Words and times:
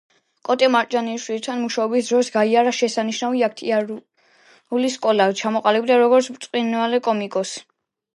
კოტე 0.47 0.67
მარჯანიშვილთან 0.75 1.59
მუშაობის 1.65 2.07
დროს 2.11 2.31
გაიარა 2.37 2.73
შესანიშნავი 2.77 3.43
აქტიორული 3.47 4.89
სკოლა, 4.95 5.29
ჩამოყალიბდა 5.43 5.99
როგორც 6.05 6.31
ბრწყინვალე 6.39 7.01
კომიკოსი. 7.11 7.63